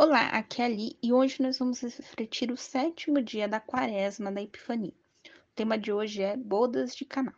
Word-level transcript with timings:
Olá, 0.00 0.28
aqui 0.28 0.62
é 0.62 0.66
Ali 0.66 0.96
e 1.02 1.12
hoje 1.12 1.42
nós 1.42 1.58
vamos 1.58 1.80
refletir 1.80 2.52
o 2.52 2.56
sétimo 2.56 3.20
dia 3.20 3.48
da 3.48 3.58
quaresma 3.58 4.30
da 4.30 4.40
Epifania. 4.40 4.94
O 5.26 5.54
tema 5.56 5.76
de 5.76 5.92
hoje 5.92 6.22
é 6.22 6.36
Bodas 6.36 6.94
de 6.94 7.04
Caná. 7.04 7.34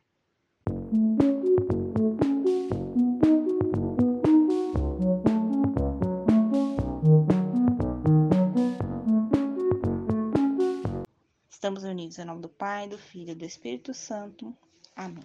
Estamos 11.49 11.83
unidos 11.83 12.19
em 12.19 12.27
nome 12.27 12.43
do 12.43 12.49
Pai, 12.51 12.87
do 12.87 12.99
Filho 12.99 13.31
e 13.31 13.35
do 13.35 13.45
Espírito 13.47 13.95
Santo. 13.95 14.55
Amém. 14.95 15.25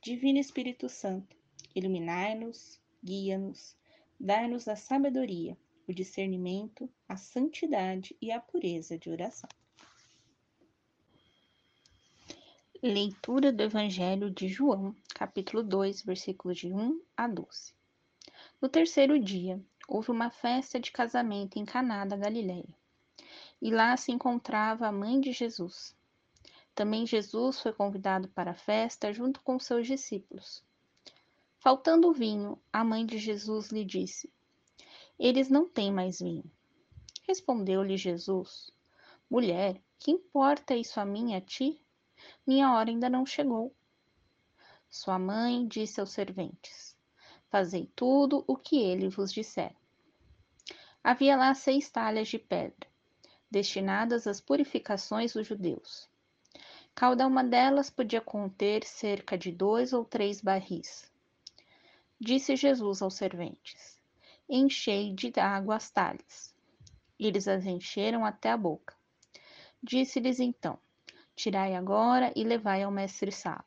Divino 0.00 0.38
Espírito 0.38 0.88
Santo, 0.88 1.36
iluminai-nos, 1.74 2.80
guia-nos, 3.04 3.76
dai-nos 4.18 4.66
a 4.66 4.76
sabedoria 4.76 5.54
o 5.88 5.94
discernimento, 5.94 6.88
a 7.08 7.16
santidade 7.16 8.14
e 8.20 8.30
a 8.30 8.38
pureza 8.38 8.98
de 8.98 9.08
oração. 9.08 9.48
Leitura 12.82 13.50
do 13.50 13.62
Evangelho 13.62 14.30
de 14.30 14.48
João, 14.48 14.94
capítulo 15.14 15.62
2, 15.62 16.02
versículos 16.02 16.58
de 16.58 16.72
1 16.72 17.00
a 17.16 17.26
12. 17.26 17.72
No 18.60 18.68
terceiro 18.68 19.18
dia, 19.18 19.60
houve 19.88 20.10
uma 20.10 20.30
festa 20.30 20.78
de 20.78 20.92
casamento 20.92 21.58
em 21.58 21.64
Caná 21.64 22.04
da 22.04 22.16
Galiléia. 22.16 22.68
E 23.60 23.70
lá 23.70 23.96
se 23.96 24.12
encontrava 24.12 24.86
a 24.86 24.92
mãe 24.92 25.18
de 25.18 25.32
Jesus. 25.32 25.96
Também 26.74 27.06
Jesus 27.06 27.60
foi 27.60 27.72
convidado 27.72 28.28
para 28.28 28.52
a 28.52 28.54
festa 28.54 29.12
junto 29.12 29.40
com 29.40 29.58
seus 29.58 29.86
discípulos. 29.86 30.62
Faltando 31.58 32.12
vinho, 32.12 32.56
a 32.72 32.84
mãe 32.84 33.04
de 33.04 33.18
Jesus 33.18 33.70
lhe 33.70 33.84
disse: 33.84 34.30
eles 35.18 35.48
não 35.48 35.68
têm 35.68 35.92
mais 35.92 36.20
vinho. 36.20 36.44
Respondeu-lhe 37.26 37.96
Jesus: 37.96 38.70
Mulher, 39.28 39.82
que 39.98 40.10
importa 40.10 40.76
isso 40.76 41.00
a 41.00 41.04
mim 41.04 41.32
e 41.32 41.34
a 41.34 41.40
ti? 41.40 41.80
Minha 42.46 42.72
hora 42.72 42.88
ainda 42.88 43.10
não 43.10 43.26
chegou. 43.26 43.74
Sua 44.88 45.18
mãe 45.18 45.66
disse 45.66 46.00
aos 46.00 46.10
serventes: 46.10 46.96
Fazei 47.50 47.90
tudo 47.94 48.44
o 48.46 48.56
que 48.56 48.78
ele 48.78 49.08
vos 49.08 49.32
disser. 49.32 49.74
Havia 51.02 51.36
lá 51.36 51.54
seis 51.54 51.90
talhas 51.90 52.28
de 52.28 52.38
pedra, 52.38 52.88
destinadas 53.50 54.26
às 54.26 54.40
purificações 54.40 55.32
dos 55.32 55.46
judeus. 55.46 56.08
Cada 56.94 57.26
uma 57.26 57.44
delas 57.44 57.90
podia 57.90 58.20
conter 58.20 58.84
cerca 58.84 59.36
de 59.36 59.52
dois 59.52 59.92
ou 59.92 60.04
três 60.04 60.40
barris. 60.40 61.10
Disse 62.20 62.56
Jesus 62.56 63.00
aos 63.02 63.14
serventes: 63.14 63.97
enchei 64.48 65.12
de 65.12 65.32
água 65.38 65.76
as 65.76 65.90
talhas. 65.90 66.54
Eles 67.18 67.46
as 67.46 67.66
encheram 67.66 68.24
até 68.24 68.50
a 68.50 68.56
boca. 68.56 68.94
Disse-lhes 69.82 70.40
então: 70.40 70.78
Tirai 71.36 71.74
agora 71.74 72.32
e 72.34 72.42
levai 72.42 72.82
ao 72.82 72.90
mestre-sala. 72.90 73.64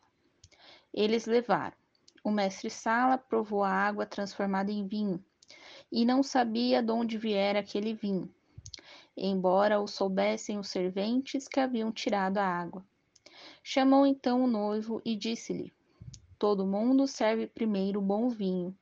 Eles 0.93 1.25
levaram. 1.25 1.75
O 2.23 2.31
mestre-sala 2.31 3.17
provou 3.17 3.63
a 3.63 3.71
água 3.71 4.05
transformada 4.05 4.71
em 4.71 4.87
vinho 4.87 5.23
e 5.91 6.05
não 6.05 6.21
sabia 6.21 6.81
de 6.81 6.91
onde 6.91 7.17
viera 7.17 7.59
aquele 7.59 7.93
vinho, 7.93 8.33
embora 9.17 9.79
o 9.79 9.87
soubessem 9.87 10.57
os 10.57 10.69
serventes 10.69 11.47
que 11.47 11.59
haviam 11.59 11.91
tirado 11.91 12.37
a 12.37 12.45
água. 12.45 12.85
Chamou 13.63 14.05
então 14.05 14.43
o 14.43 14.47
noivo 14.47 15.01
e 15.03 15.15
disse-lhe: 15.15 15.73
Todo 16.37 16.65
mundo 16.65 17.07
serve 17.07 17.47
primeiro 17.47 17.99
o 17.99 18.03
bom 18.03 18.29
vinho, 18.29 18.75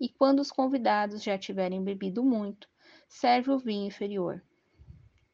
e 0.00 0.08
quando 0.08 0.40
os 0.40 0.50
convidados 0.50 1.22
já 1.22 1.36
tiverem 1.36 1.82
bebido 1.82 2.22
muito, 2.22 2.68
serve 3.08 3.50
o 3.50 3.58
vinho 3.58 3.86
inferior. 3.86 4.42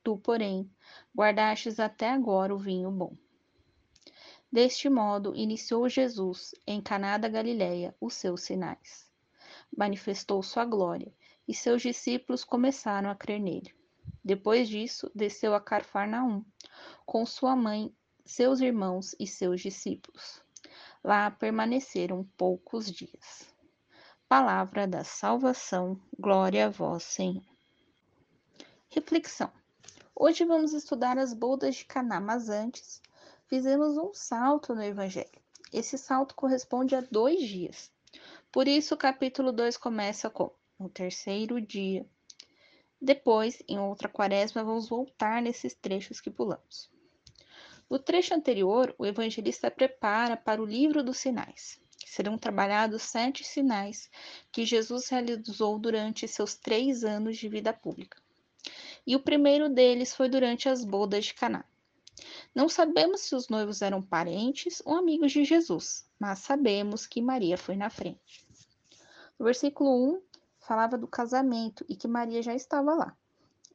Tu, 0.02 0.16
porém, 0.18 0.70
guardastes 1.16 1.80
até 1.80 2.10
agora 2.10 2.54
o 2.54 2.58
vinho 2.58 2.90
bom. 2.90 3.16
Deste 4.52 4.88
modo, 4.88 5.34
iniciou 5.34 5.88
Jesus, 5.88 6.54
em 6.66 6.80
Caná 6.80 7.18
da 7.18 7.28
Galileia, 7.28 7.94
os 8.00 8.14
seus 8.14 8.42
sinais. 8.42 9.10
Manifestou 9.76 10.42
sua 10.42 10.64
glória, 10.64 11.12
e 11.46 11.54
seus 11.54 11.82
discípulos 11.82 12.44
começaram 12.44 13.10
a 13.10 13.14
crer 13.14 13.40
nele. 13.40 13.74
Depois 14.24 14.68
disso, 14.68 15.10
desceu 15.14 15.54
a 15.54 15.60
Carfarnaum, 15.60 16.44
com 17.04 17.26
sua 17.26 17.56
mãe, 17.56 17.94
seus 18.24 18.60
irmãos 18.60 19.14
e 19.18 19.26
seus 19.26 19.60
discípulos. 19.60 20.40
Lá 21.02 21.30
permaneceram 21.30 22.24
poucos 22.36 22.90
dias. 22.90 23.53
Palavra 24.26 24.88
da 24.88 25.04
salvação, 25.04 26.00
glória 26.18 26.66
a 26.66 26.70
vós, 26.70 27.02
Senhor. 27.04 27.44
Reflexão. 28.88 29.52
Hoje 30.16 30.46
vamos 30.46 30.72
estudar 30.72 31.18
as 31.18 31.34
bodas 31.34 31.76
de 31.76 31.84
Caná, 31.84 32.20
mas 32.20 32.48
antes 32.48 33.02
fizemos 33.46 33.98
um 33.98 34.14
salto 34.14 34.74
no 34.74 34.82
Evangelho. 34.82 35.40
Esse 35.70 35.98
salto 35.98 36.34
corresponde 36.34 36.96
a 36.96 37.02
dois 37.02 37.46
dias. 37.46 37.92
Por 38.50 38.66
isso, 38.66 38.94
o 38.94 38.98
capítulo 38.98 39.52
2 39.52 39.76
começa 39.76 40.30
com 40.30 40.50
o 40.78 40.88
terceiro 40.88 41.60
dia. 41.60 42.04
Depois, 43.00 43.62
em 43.68 43.78
outra 43.78 44.08
quaresma, 44.08 44.64
vamos 44.64 44.88
voltar 44.88 45.42
nesses 45.42 45.74
trechos 45.74 46.20
que 46.20 46.30
pulamos. 46.30 46.90
No 47.90 47.98
trecho 47.98 48.34
anterior, 48.34 48.94
o 48.98 49.04
evangelista 49.04 49.70
prepara 49.70 50.34
para 50.34 50.62
o 50.62 50.66
livro 50.66 51.04
dos 51.04 51.18
sinais 51.18 51.83
serão 52.10 52.38
trabalhados 52.38 53.02
sete 53.02 53.44
sinais 53.44 54.10
que 54.52 54.64
Jesus 54.64 55.08
realizou 55.08 55.78
durante 55.78 56.28
seus 56.28 56.54
três 56.54 57.04
anos 57.04 57.36
de 57.36 57.48
vida 57.48 57.72
pública. 57.72 58.22
E 59.06 59.14
o 59.14 59.20
primeiro 59.20 59.68
deles 59.68 60.14
foi 60.14 60.28
durante 60.28 60.68
as 60.68 60.84
bodas 60.84 61.26
de 61.26 61.34
Caná. 61.34 61.64
Não 62.54 62.68
sabemos 62.68 63.22
se 63.22 63.34
os 63.34 63.48
noivos 63.48 63.82
eram 63.82 64.00
parentes 64.00 64.80
ou 64.84 64.94
amigos 64.94 65.32
de 65.32 65.44
Jesus, 65.44 66.08
mas 66.18 66.38
sabemos 66.38 67.06
que 67.06 67.20
Maria 67.20 67.58
foi 67.58 67.76
na 67.76 67.90
frente. 67.90 68.46
No 69.38 69.44
versículo 69.44 70.16
1, 70.16 70.22
falava 70.60 70.96
do 70.96 71.06
casamento 71.06 71.84
e 71.88 71.96
que 71.96 72.08
Maria 72.08 72.42
já 72.42 72.54
estava 72.54 72.94
lá. 72.94 73.16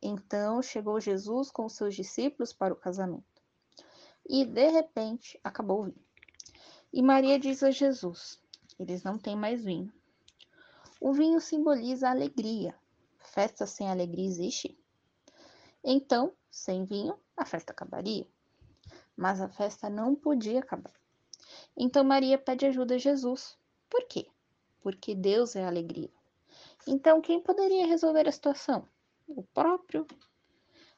Então 0.02 0.62
chegou 0.62 1.00
Jesus 1.00 1.52
com 1.52 1.68
seus 1.68 1.94
discípulos 1.96 2.54
para 2.54 2.74
o 2.74 2.78
casamento. 2.78 3.26
E 4.28 4.46
de 4.46 4.70
repente 4.70 5.40
acabou 5.44 5.82
o 5.82 5.84
vinho. 5.86 6.09
E 6.92 7.02
Maria 7.02 7.38
diz 7.40 7.62
a 7.62 7.72
Jesus: 7.72 8.40
Eles 8.80 9.04
não 9.04 9.18
têm 9.18 9.36
mais 9.36 9.64
vinho. 9.64 9.94
O 11.00 11.14
vinho 11.14 11.40
simboliza 11.40 12.10
alegria. 12.10 12.76
Festa 13.20 13.66
sem 13.66 13.90
alegria 13.90 14.26
existe? 14.26 14.78
Então, 15.84 16.34
sem 16.50 16.84
vinho, 16.86 17.18
a 17.38 17.46
festa 17.46 17.72
acabaria. 17.72 18.28
Mas 19.16 19.40
a 19.40 19.48
festa 19.48 19.90
não 19.90 20.16
podia 20.16 20.60
acabar. 20.60 20.94
Então 21.78 22.04
Maria 22.04 22.38
pede 22.38 22.66
ajuda 22.66 22.96
a 22.96 22.98
Jesus. 22.98 23.58
Por 23.90 24.06
quê? 24.08 24.28
Porque 24.82 25.16
Deus 25.16 25.56
é 25.56 25.64
alegria. 25.64 26.12
Então, 26.88 27.22
quem 27.22 27.40
poderia 27.40 27.86
resolver 27.86 28.28
a 28.28 28.32
situação? 28.32 28.88
O 29.28 29.44
próprio. 29.44 30.08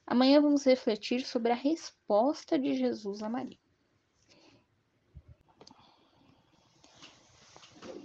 Amanhã 0.05 0.41
vamos 0.41 0.63
refletir 0.65 1.25
sobre 1.25 1.51
a 1.51 1.55
resposta 1.55 2.57
de 2.57 2.75
Jesus 2.75 3.21
a 3.21 3.29
Maria. 3.29 3.59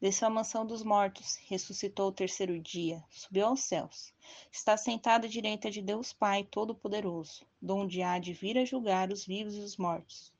Desceu 0.00 0.28
à 0.28 0.30
mansão 0.30 0.66
dos 0.66 0.82
mortos, 0.82 1.36
ressuscitou 1.46 2.08
o 2.08 2.12
terceiro 2.12 2.58
dia, 2.58 3.04
subiu 3.10 3.46
aos 3.46 3.60
céus. 3.60 4.12
Está 4.50 4.76
sentado 4.76 5.26
à 5.26 5.28
direita 5.28 5.70
de 5.70 5.82
Deus 5.82 6.12
Pai 6.12 6.44
Todo-Poderoso, 6.44 7.44
donde 7.60 8.02
há 8.02 8.18
de 8.18 8.32
vir 8.32 8.56
a 8.58 8.64
julgar 8.64 9.12
os 9.12 9.26
vivos 9.26 9.54
e 9.54 9.60
os 9.60 9.76
mortos. 9.76 10.32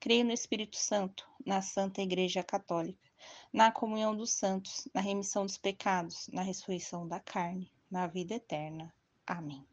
Creio 0.00 0.24
no 0.24 0.32
Espírito 0.32 0.76
Santo, 0.76 1.28
na 1.44 1.60
Santa 1.60 2.02
Igreja 2.02 2.42
Católica, 2.42 3.08
na 3.52 3.70
comunhão 3.70 4.16
dos 4.16 4.32
santos, 4.32 4.88
na 4.94 5.00
remissão 5.00 5.44
dos 5.44 5.58
pecados, 5.58 6.28
na 6.28 6.42
ressurreição 6.42 7.06
da 7.06 7.20
carne, 7.20 7.70
na 7.90 8.06
vida 8.06 8.34
eterna. 8.34 8.92
Amém. 9.26 9.66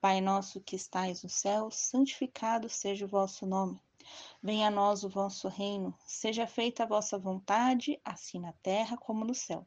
Pai 0.00 0.20
nosso 0.20 0.60
que 0.60 0.76
estais 0.76 1.22
no 1.22 1.28
céu, 1.28 1.70
santificado 1.70 2.68
seja 2.68 3.04
o 3.04 3.08
vosso 3.08 3.44
nome. 3.44 3.80
Venha 4.42 4.68
a 4.68 4.70
nós 4.70 5.04
o 5.04 5.08
vosso 5.08 5.48
reino, 5.48 5.94
seja 6.06 6.46
feita 6.46 6.82
a 6.82 6.86
vossa 6.86 7.18
vontade, 7.18 8.00
assim 8.04 8.38
na 8.38 8.52
terra 8.62 8.96
como 8.96 9.24
no 9.24 9.34
céu. 9.34 9.66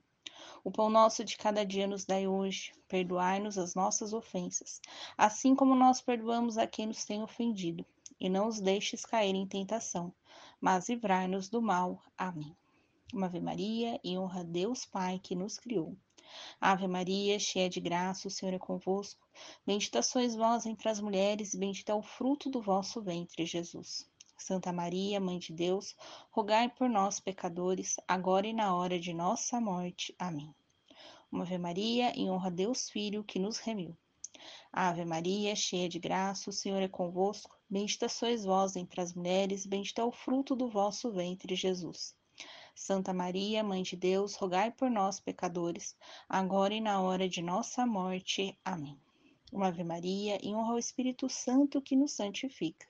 O 0.63 0.71
pão 0.71 0.89
nosso 0.89 1.23
de 1.23 1.37
cada 1.37 1.65
dia 1.65 1.87
nos 1.87 2.05
dai 2.05 2.27
hoje, 2.27 2.71
perdoai-nos 2.87 3.57
as 3.57 3.75
nossas 3.75 4.13
ofensas, 4.13 4.81
assim 5.17 5.53
como 5.53 5.75
nós 5.75 6.01
perdoamos 6.01 6.57
a 6.57 6.65
quem 6.65 6.87
nos 6.87 7.03
tem 7.03 7.21
ofendido. 7.21 7.85
e 8.19 8.29
não 8.29 8.47
os 8.47 8.59
deixes 8.59 9.05
cair 9.05 9.33
em 9.35 9.47
tentação, 9.47 10.13
mas 10.59 10.89
livrai-nos 10.89 11.49
do 11.49 11.61
mal. 11.61 12.01
Amém. 12.17 12.55
Uma 13.13 13.27
Ave 13.27 13.39
Maria 13.39 13.99
e 14.03 14.17
honra 14.17 14.41
a 14.41 14.43
Deus 14.43 14.85
Pai 14.85 15.19
que 15.19 15.35
nos 15.35 15.57
criou. 15.57 15.97
Ave 16.59 16.87
Maria, 16.87 17.39
cheia 17.39 17.69
de 17.69 17.79
graça, 17.79 18.27
o 18.27 18.31
Senhor 18.31 18.53
é 18.53 18.59
convosco. 18.59 19.27
Bendita 19.65 20.01
sois 20.01 20.35
vós 20.35 20.65
entre 20.65 20.87
as 20.89 20.99
mulheres, 20.99 21.53
e 21.53 21.57
bendito 21.57 21.89
é 21.89 21.95
o 21.95 22.01
fruto 22.01 22.49
do 22.49 22.61
vosso 22.61 23.01
ventre, 23.01 23.45
Jesus. 23.45 24.08
Santa 24.39 24.71
Maria, 24.71 25.19
Mãe 25.19 25.37
de 25.37 25.53
Deus, 25.53 25.95
rogai 26.31 26.69
por 26.69 26.89
nós, 26.89 27.19
pecadores, 27.19 27.97
agora 28.07 28.47
e 28.47 28.53
na 28.53 28.73
hora 28.75 28.99
de 28.99 29.13
nossa 29.13 29.59
morte. 29.61 30.15
Amém. 30.17 30.55
Uma 31.31 31.43
Ave 31.43 31.57
Maria, 31.57 32.11
em 32.17 32.31
honra 32.31 32.47
a 32.47 32.51
Deus 32.51 32.89
Filho, 32.89 33.23
que 33.23 33.37
nos 33.37 33.59
remiu. 33.59 33.95
Ave 34.71 35.05
Maria, 35.05 35.55
cheia 35.55 35.89
de 35.89 35.99
graça, 35.99 36.49
o 36.49 36.53
Senhor 36.53 36.81
é 36.81 36.87
convosco. 36.87 37.59
Bendita 37.69 38.07
sois 38.07 38.45
vós 38.45 38.75
entre 38.75 39.01
as 39.01 39.13
mulheres, 39.13 39.65
bendito 39.65 39.99
é 39.99 40.03
o 40.03 40.11
fruto 40.11 40.55
do 40.55 40.69
vosso 40.69 41.11
ventre, 41.11 41.55
Jesus. 41.55 42.15
Santa 42.73 43.13
Maria, 43.13 43.63
Mãe 43.63 43.83
de 43.83 43.95
Deus, 43.95 44.35
rogai 44.35 44.71
por 44.71 44.89
nós, 44.89 45.19
pecadores, 45.19 45.95
agora 46.27 46.73
e 46.73 46.81
na 46.81 47.01
hora 47.01 47.27
de 47.27 47.41
nossa 47.41 47.85
morte. 47.85 48.57
Amém. 48.63 48.97
Uma 49.51 49.67
Ave 49.67 49.83
Maria, 49.83 50.39
em 50.41 50.55
honra 50.55 50.71
ao 50.71 50.79
Espírito 50.79 51.27
Santo 51.27 51.81
que 51.81 51.95
nos 51.95 52.13
santifica. 52.13 52.88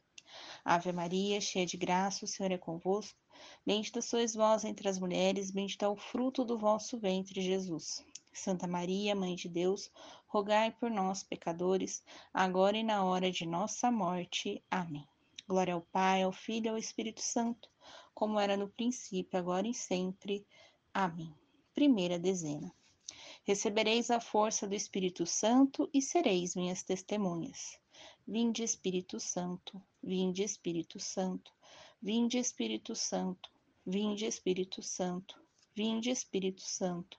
Ave 0.63 0.91
Maria, 0.91 1.39
cheia 1.39 1.65
de 1.65 1.77
graça, 1.77 2.25
o 2.25 2.27
Senhor 2.27 2.51
é 2.51 2.57
convosco. 2.57 3.17
Bendita 3.65 4.01
sois 4.01 4.33
vós 4.33 4.63
entre 4.63 4.87
as 4.87 4.99
mulheres, 4.99 5.51
bendito 5.51 5.83
é 5.83 5.87
o 5.87 5.95
fruto 5.95 6.43
do 6.43 6.57
vosso 6.57 6.99
ventre, 6.99 7.41
Jesus. 7.41 8.03
Santa 8.33 8.67
Maria, 8.67 9.15
Mãe 9.15 9.35
de 9.35 9.49
Deus, 9.49 9.91
rogai 10.27 10.71
por 10.71 10.89
nós, 10.89 11.23
pecadores, 11.23 12.03
agora 12.33 12.77
e 12.77 12.83
na 12.83 13.03
hora 13.03 13.31
de 13.31 13.45
nossa 13.45 13.91
morte. 13.91 14.63
Amém. 14.69 15.07
Glória 15.47 15.73
ao 15.73 15.81
Pai, 15.81 16.21
ao 16.21 16.31
Filho 16.31 16.67
e 16.67 16.69
ao 16.69 16.77
Espírito 16.77 17.21
Santo, 17.21 17.69
como 18.13 18.39
era 18.39 18.55
no 18.55 18.69
princípio, 18.69 19.39
agora 19.39 19.67
e 19.67 19.73
sempre. 19.73 20.45
Amém. 20.93 21.33
Primeira 21.73 22.19
dezena. 22.19 22.71
Recebereis 23.43 24.11
a 24.11 24.19
força 24.19 24.67
do 24.67 24.75
Espírito 24.75 25.25
Santo 25.25 25.89
e 25.93 26.01
sereis 26.01 26.55
minhas 26.55 26.83
testemunhas. 26.83 27.79
Vinde, 28.27 28.63
Espírito 28.63 29.19
Santo, 29.19 29.81
vinde, 30.01 30.43
Espírito 30.43 30.99
Santo, 30.99 31.51
vinde, 32.01 32.37
Espírito 32.37 32.95
Santo, 32.95 33.49
vinde, 33.85 34.25
Espírito 34.25 34.81
Santo, 34.81 35.35
vinde, 35.75 36.09
Espírito 36.09 36.61
Santo, 36.61 37.17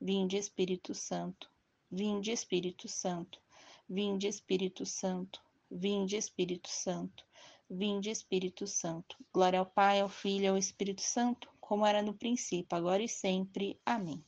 vinde, 0.00 0.36
Espírito 0.36 0.94
Santo, 0.94 1.48
vinde, 1.90 2.30
Espírito 2.32 2.88
Santo, 2.88 3.40
vinde, 3.88 4.26
Espírito 4.26 4.86
Santo, 4.86 5.40
vinde, 5.70 6.16
Espírito 6.16 6.68
Santo, 6.68 7.24
vinde, 7.68 8.10
Espírito 8.10 8.66
Santo. 8.66 9.16
Glória 9.32 9.58
ao 9.58 9.66
Pai, 9.66 10.00
ao 10.00 10.08
Filho 10.08 10.44
e 10.44 10.48
ao 10.48 10.58
Espírito 10.58 11.02
Santo, 11.02 11.48
como 11.60 11.86
era 11.86 12.02
no 12.02 12.14
princípio, 12.14 12.76
agora 12.76 13.02
e 13.02 13.08
sempre. 13.08 13.80
Amém. 13.84 14.24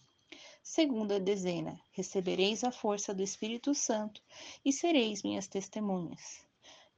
Segunda 0.62 1.20
dezena: 1.20 1.78
recebereis 1.92 2.64
a 2.64 2.72
força 2.72 3.12
do 3.14 3.22
Espírito 3.22 3.74
Santo 3.74 4.22
e 4.64 4.72
sereis 4.72 5.22
minhas 5.22 5.46
testemunhas. 5.46 6.44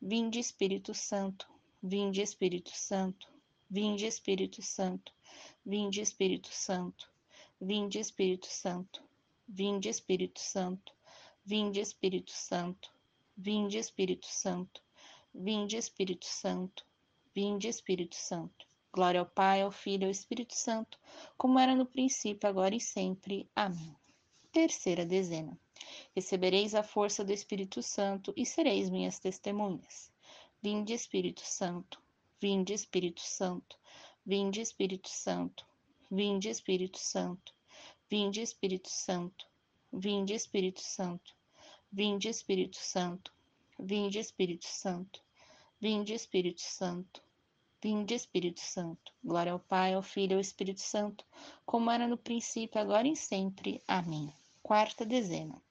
Vinde, 0.00 0.38
Espírito 0.38 0.94
Santo, 0.94 1.46
vinde, 1.82 2.20
Espírito 2.22 2.70
Santo, 2.74 3.28
vinde, 3.68 4.06
Espírito 4.06 4.62
Santo, 4.62 5.12
vinde, 5.64 6.00
Espírito 6.00 6.48
Santo, 6.52 7.10
vinde, 7.60 7.98
Espírito 7.98 8.46
Santo, 8.46 9.02
vinde, 9.48 9.88
Espírito 9.88 10.40
Santo, 10.40 10.92
vinde, 11.44 11.80
Espírito 11.80 12.32
Santo, 12.32 12.90
vinde, 13.36 13.78
Espírito 13.78 14.26
Santo, 14.26 14.82
vinde, 15.34 15.76
Espírito 15.76 16.26
Santo, 16.26 16.84
vinde, 17.34 17.68
Espírito 17.68 18.16
Santo. 18.16 18.66
Glória 18.92 19.20
ao 19.20 19.26
Pai, 19.26 19.60
ao 19.60 19.70
Filho 19.70 20.04
e 20.04 20.06
ao 20.06 20.10
Espírito 20.10 20.54
Santo, 20.54 20.98
como 21.36 21.58
era 21.58 21.74
no 21.74 21.84
princípio, 21.84 22.48
agora 22.48 22.74
e 22.74 22.80
sempre. 22.80 23.46
Amém. 23.54 23.94
Terceira 24.50 25.04
dezena. 25.04 25.58
Recebereis 26.14 26.74
a 26.74 26.82
força 26.82 27.24
do 27.24 27.32
Espírito 27.32 27.82
Santo 27.82 28.32
e 28.36 28.46
sereis 28.46 28.88
minhas 28.88 29.18
testemunhas. 29.18 30.10
Vinde, 30.62 30.94
Espírito 30.94 31.42
Santo. 31.42 32.00
Vinde, 32.40 32.72
Espírito 32.72 33.20
Santo. 33.20 33.76
Vinde, 34.24 34.60
Espírito 34.60 35.08
Santo. 35.08 35.64
Vinde, 36.10 36.48
Espírito 36.48 36.98
Santo. 36.98 37.52
Vinde, 38.08 38.40
Espírito 38.40 38.88
Santo. 38.88 39.46
Vinde, 39.92 40.34
Espírito 40.34 40.80
Santo. 40.80 41.34
Vinde, 41.92 42.28
Espírito 42.28 42.76
Santo. 42.76 43.32
Vinde, 43.78 44.18
Espírito 44.18 44.66
Santo. 44.66 45.20
Vinde, 45.80 46.14
Espírito 46.14 46.60
Santo. 46.62 47.22
Vinde, 47.82 48.14
Espírito 48.14 48.60
Santo. 48.60 49.12
Glória 49.22 49.52
ao 49.52 49.60
Pai, 49.60 49.94
ao 49.94 50.02
Filho 50.02 50.32
e 50.32 50.34
ao 50.34 50.40
Espírito 50.40 50.80
Santo, 50.80 51.24
como 51.64 51.90
era 51.90 52.08
no 52.08 52.16
princípio, 52.16 52.80
agora 52.80 53.06
e 53.06 53.14
sempre. 53.14 53.82
Amém. 53.86 54.32
Quarta 54.62 55.04
dezena. 55.04 55.62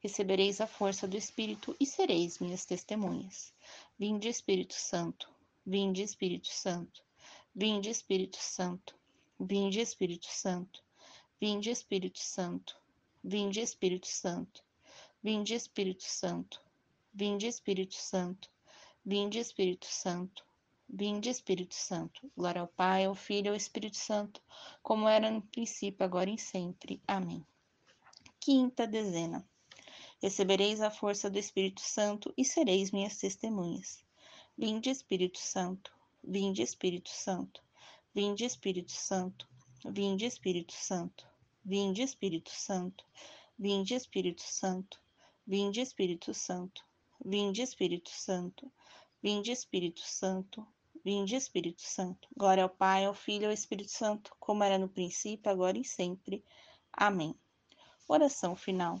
Recebereis 0.00 0.60
a 0.60 0.66
força 0.66 1.06
do 1.06 1.16
Espírito 1.16 1.76
e 1.78 1.84
sereis 1.86 2.38
minhas 2.38 2.64
testemunhas. 2.64 3.52
Vinde, 3.98 4.28
Espírito 4.28 4.74
Santo. 4.74 5.28
Vinde, 5.64 6.02
Espírito 6.02 6.48
Santo. 6.48 7.02
Vinde, 7.54 7.90
Espírito 7.90 8.38
Santo. 8.38 8.94
Vinde, 9.38 9.80
Espírito 9.80 10.28
Santo. 10.28 10.82
Vinde, 11.38 11.70
Espírito 11.70 12.18
Santo. 12.18 12.76
Vinde, 13.22 13.60
Espírito 13.60 14.08
Santo. 14.08 14.62
Vinde, 15.22 15.54
Espírito 15.54 16.04
Santo. 16.06 16.60
Vinde, 17.12 17.46
Espírito 17.46 17.94
Santo. 17.94 18.50
Vinde, 19.04 19.38
Espírito 19.38 19.86
Santo. 19.86 20.44
Vinde, 20.88 21.30
Espírito 21.30 21.74
Santo. 21.74 22.30
Glória 22.36 22.62
ao 22.62 22.68
Pai, 22.68 23.04
ao 23.04 23.14
Filho 23.14 23.46
e 23.46 23.48
ao 23.50 23.54
Espírito 23.54 23.96
Santo, 23.96 24.42
como 24.82 25.08
era 25.08 25.30
no 25.30 25.42
princípio, 25.42 26.04
agora 26.04 26.30
e 26.30 26.38
sempre. 26.38 27.00
Amém. 27.06 27.46
Quinta 28.40 28.86
dezena. 28.86 29.46
Recebereis 30.22 30.82
a 30.82 30.90
força 30.90 31.30
do 31.30 31.38
Espírito 31.38 31.80
Santo 31.80 32.32
e 32.36 32.44
sereis 32.44 32.90
minhas 32.90 33.16
testemunhas. 33.16 34.04
Vinde, 34.56 34.90
Espírito 34.90 35.38
Santo. 35.38 35.90
Vinde, 36.22 36.62
Espírito 36.62 37.08
Santo. 37.08 37.62
Vinde, 38.14 38.44
Espírito 38.44 38.92
Santo. 38.92 39.48
Vinde, 39.86 40.26
Espírito 40.26 40.72
Santo. 40.72 41.26
Vinde, 41.64 42.02
Espírito 42.02 42.50
Santo. 42.50 43.04
Vinde, 43.58 43.94
Espírito 43.94 44.42
Santo. 44.42 44.98
Vinde, 45.46 45.80
Espírito 45.80 46.34
Santo. 46.34 46.82
Vinde, 47.24 47.62
Espírito 47.62 48.10
Santo. 48.10 48.72
Vinde, 49.22 49.52
Espírito 49.52 50.00
Santo. 50.00 50.66
Vinde, 51.02 51.34
Espírito 51.34 51.80
Santo. 51.80 52.28
Glória 52.36 52.62
ao 52.62 52.68
Pai, 52.68 53.06
ao 53.06 53.14
Filho 53.14 53.44
e 53.44 53.46
ao 53.46 53.52
Espírito 53.52 53.90
Santo, 53.90 54.36
como 54.38 54.62
era 54.62 54.76
no 54.76 54.88
princípio, 54.88 55.50
agora 55.50 55.78
e 55.78 55.84
sempre. 55.84 56.44
Amém. 56.92 57.34
Oração 58.06 58.54
final. 58.54 59.00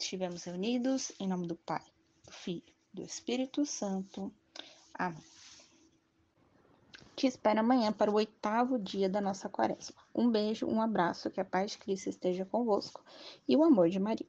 Estivemos 0.00 0.44
reunidos 0.44 1.12
em 1.20 1.28
nome 1.28 1.46
do 1.46 1.54
Pai, 1.54 1.84
do 2.24 2.32
Filho, 2.32 2.72
do 2.92 3.02
Espírito 3.02 3.66
Santo. 3.66 4.32
Amém. 4.94 5.22
Te 7.14 7.26
espero 7.26 7.60
amanhã 7.60 7.92
para 7.92 8.10
o 8.10 8.14
oitavo 8.14 8.78
dia 8.78 9.10
da 9.10 9.20
nossa 9.20 9.46
quaresma. 9.50 10.02
Um 10.14 10.30
beijo, 10.30 10.66
um 10.66 10.80
abraço, 10.80 11.30
que 11.30 11.38
a 11.38 11.44
paz 11.44 11.72
de 11.72 11.78
Cristo 11.78 12.08
esteja 12.08 12.46
convosco 12.46 13.04
e 13.46 13.54
o 13.54 13.62
amor 13.62 13.90
de 13.90 14.00
Maria. 14.00 14.26